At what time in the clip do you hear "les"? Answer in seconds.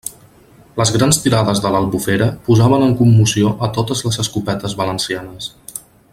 0.79-0.91, 4.07-4.19